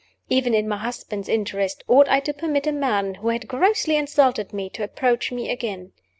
Even 0.31 0.55
in 0.55 0.67
my 0.67 0.77
husband's 0.77 1.29
interests, 1.29 1.83
ought 1.87 2.09
I 2.09 2.21
to 2.21 2.33
permit 2.33 2.65
a 2.65 2.71
man 2.71 3.13
who 3.13 3.27
had 3.27 3.47
grossly 3.47 3.97
insulted 3.97 4.51
me 4.51 4.67
to 4.71 4.83
approach 4.83 5.31
me 5.31 5.51
again? 5.51 5.91